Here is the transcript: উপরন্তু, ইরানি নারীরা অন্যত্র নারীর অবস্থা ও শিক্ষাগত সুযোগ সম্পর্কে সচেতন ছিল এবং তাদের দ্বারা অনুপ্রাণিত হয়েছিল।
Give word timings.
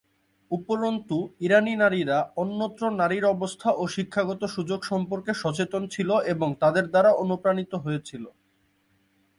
উপরন্তু, 0.51 1.17
ইরানি 1.39 1.73
নারীরা 1.75 2.17
অন্যত্র 2.35 2.83
নারীর 2.91 3.25
অবস্থা 3.25 3.69
ও 3.71 3.83
শিক্ষাগত 3.87 4.41
সুযোগ 4.55 4.79
সম্পর্কে 4.83 5.31
সচেতন 5.33 5.83
ছিল 5.87 6.09
এবং 6.33 6.49
তাদের 6.59 6.85
দ্বারা 6.89 7.11
অনুপ্রাণিত 7.23 7.71
হয়েছিল। 7.75 8.23